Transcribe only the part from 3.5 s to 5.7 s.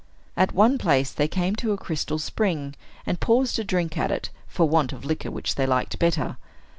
to drink at it for want of liquor which they